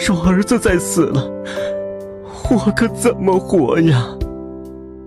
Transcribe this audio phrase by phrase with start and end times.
[0.00, 1.22] 说儿子再死了，
[2.50, 4.08] 我可怎么活呀？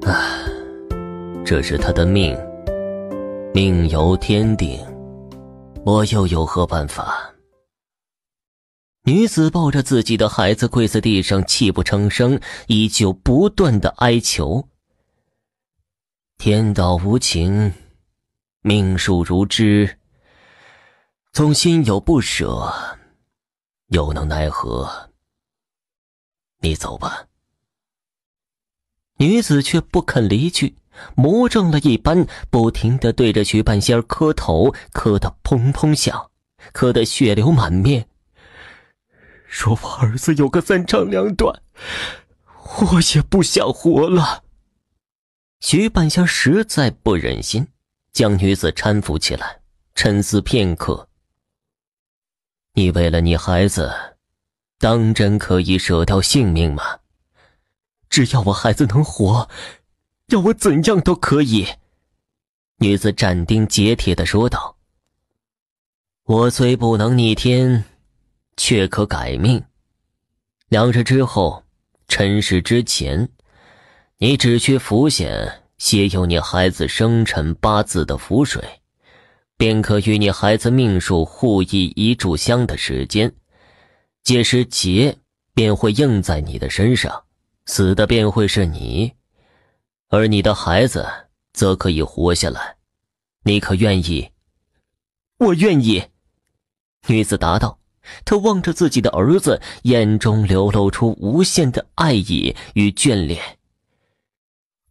[0.04, 0.46] 唉，
[1.44, 2.38] 这是他的命，
[3.56, 4.80] 命由天定，
[5.84, 7.34] 我又有何办法？
[9.06, 14.70] 女子抱着自己的孩子跪在地上，泣不成声，依旧不断的哀求
[16.38, 17.74] ：“天道无情，
[18.62, 19.98] 命数如织，
[21.34, 22.72] 总心有不舍，
[23.94, 25.12] 又能奈何？
[26.62, 27.28] 你走吧。”
[29.18, 30.76] 女子却不肯离去，
[31.16, 36.32] 魔怔了一般，不停的对着徐半仙磕头，磕得砰砰响，
[36.74, 38.08] 磕得血流满面。
[39.48, 41.62] 说我儿子有个三长两短，
[42.80, 44.44] 我也不想活了。
[45.60, 47.68] 徐半仙实在不忍心，
[48.12, 49.62] 将女子搀扶起来，
[49.94, 51.08] 沉思片刻。
[52.76, 53.94] 你为了你孩子，
[54.80, 56.84] 当真可以舍掉性命吗？
[58.10, 59.48] 只要我孩子能活，
[60.30, 61.68] 要我怎样都可以。
[62.78, 64.78] 女子斩钉截铁的说道
[66.26, 67.86] ：“我虽不能逆天。”
[68.58, 69.64] 却可改命。
[70.68, 71.64] 两日之后，
[72.08, 73.28] 辰时之前，
[74.18, 78.64] 你只需符筅写有你孩子生辰八字的符水，
[79.58, 83.34] 便可与你孩子命数互易一炷香的时间。
[84.24, 85.18] 届时劫
[85.54, 87.24] 便会应在你的身上，
[87.66, 89.14] 死的便会是你，
[90.10, 91.06] 而你的孩子
[91.54, 92.78] 则可以活下来。
[93.44, 94.32] 你可愿意？
[95.40, 96.04] 我愿意。
[97.08, 97.80] 女子答道。
[98.26, 103.42] 她望着自己的儿子，眼中流露出无限的爱意与眷恋。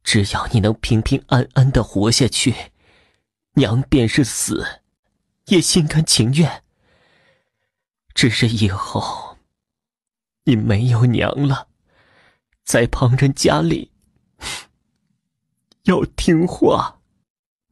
[0.03, 2.55] 只要你能平平安安的活下去，
[3.55, 4.67] 娘便是死，
[5.47, 6.63] 也心甘情愿。
[8.15, 9.39] 只是以后，
[10.45, 11.69] 你没有娘了，
[12.65, 13.91] 在旁人家里
[15.85, 17.01] 要听话。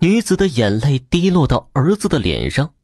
[0.00, 2.74] 女子的眼泪滴落到儿子的脸上。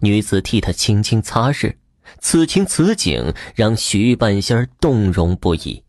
[0.00, 1.76] 女子替他轻轻擦拭，
[2.20, 5.84] 此情此景让徐半仙动容不已。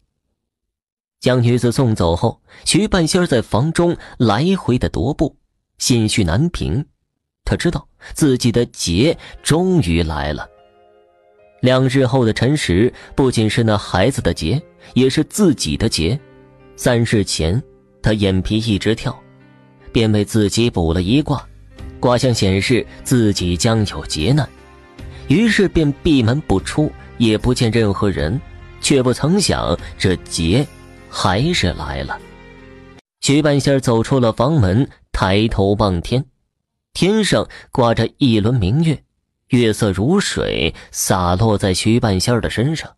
[1.19, 5.37] 将女子送走后，徐半仙在房中来回的踱步，
[5.77, 6.85] 心绪难平。
[7.43, 10.47] 他知道自己的劫终于来了。
[11.61, 14.61] 两日后的辰时，不仅是那孩子的劫，
[14.93, 16.19] 也是自己的劫。
[16.75, 17.61] 三日前，
[18.01, 19.17] 他眼皮一直跳，
[19.91, 21.47] 便为自己卜了一卦。
[21.99, 24.47] 卦象显示自己将有劫难，
[25.27, 28.39] 于是便闭门不出，也不见任何人，
[28.81, 30.67] 却不曾想这劫
[31.09, 32.19] 还是来了。
[33.21, 36.25] 徐半仙走出了房门，抬头望天，
[36.93, 39.01] 天上挂着一轮明月，
[39.47, 42.97] 月色如水洒落在徐半仙的身上，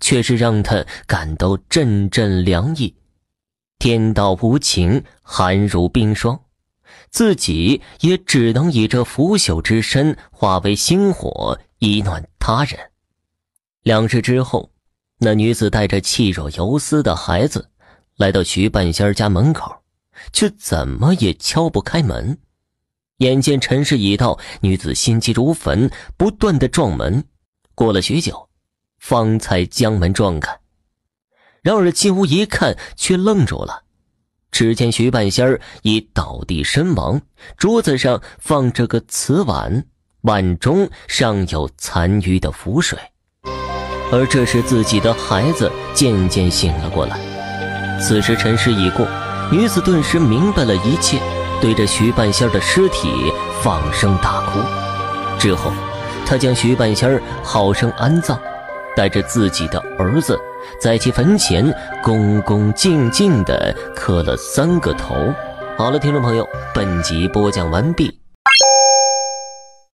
[0.00, 2.96] 却是让他感到阵阵凉意。
[3.78, 6.40] 天道无情，寒如冰霜。
[7.10, 12.80] 自己也只能以这腐朽之身化为星火，以暖他人。
[13.82, 14.70] 两日之后，
[15.18, 17.68] 那女子带着气若游丝的孩子
[18.16, 19.81] 来到徐半仙家门口，
[20.32, 22.38] 却怎么也敲不开门。
[23.18, 27.24] 眼见辰时已到，女子心急如焚，不断的撞门。
[27.74, 28.48] 过了许久，
[28.98, 30.58] 方才将门撞开。
[31.62, 33.84] 然而进屋一看，却愣住了。
[34.50, 37.22] 只见徐半仙儿已倒地身亡，
[37.56, 39.86] 桌子上放着个瓷碗，
[40.22, 42.98] 碗中尚有残余的符水。
[44.10, 47.18] 而这时自己的孩子渐渐醒了过来。
[47.98, 49.06] 此时辰时已过，
[49.52, 51.20] 女子顿时明白了一切，
[51.60, 53.30] 对着徐半仙的尸体
[53.62, 54.58] 放声大哭。
[55.38, 55.70] 之后，
[56.24, 58.38] 她将徐半仙好生安葬，
[58.96, 60.40] 带着自己的儿子。
[60.80, 61.70] 在其坟前
[62.02, 65.14] 恭恭敬敬地磕了三个头。
[65.76, 68.21] 好了，听众朋友，本集播讲完毕。